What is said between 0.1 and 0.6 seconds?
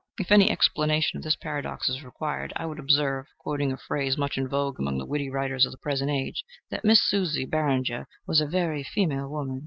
If any